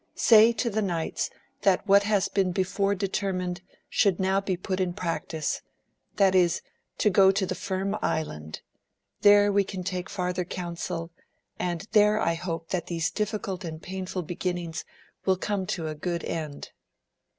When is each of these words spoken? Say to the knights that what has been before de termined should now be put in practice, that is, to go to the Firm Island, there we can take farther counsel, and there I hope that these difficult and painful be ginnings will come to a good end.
Say 0.15 0.51
to 0.53 0.71
the 0.71 0.81
knights 0.81 1.29
that 1.61 1.85
what 1.87 2.01
has 2.01 2.27
been 2.27 2.51
before 2.51 2.95
de 2.95 3.07
termined 3.07 3.59
should 3.87 4.19
now 4.19 4.41
be 4.41 4.57
put 4.57 4.79
in 4.79 4.93
practice, 4.93 5.61
that 6.15 6.33
is, 6.33 6.63
to 6.97 7.11
go 7.11 7.29
to 7.29 7.45
the 7.45 7.53
Firm 7.53 7.95
Island, 8.01 8.61
there 9.21 9.51
we 9.51 9.63
can 9.63 9.83
take 9.83 10.09
farther 10.09 10.43
counsel, 10.43 11.11
and 11.59 11.85
there 11.91 12.19
I 12.19 12.33
hope 12.33 12.69
that 12.69 12.87
these 12.87 13.11
difficult 13.11 13.63
and 13.63 13.79
painful 13.79 14.23
be 14.23 14.35
ginnings 14.37 14.83
will 15.25 15.37
come 15.37 15.67
to 15.67 15.87
a 15.87 15.93
good 15.93 16.23
end. 16.25 16.71